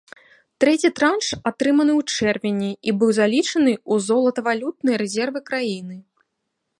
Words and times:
Трэці 0.63 0.89
транш 0.99 1.27
атрыманы 1.49 1.93
ў 1.99 2.15
чэрвені 2.15 2.71
і 2.91 2.95
быў 3.03 3.09
залічаны 3.19 3.73
ў 3.75 3.93
золатавалютныя 4.07 4.97
рэзервы 5.03 5.39
краіны. 5.51 5.95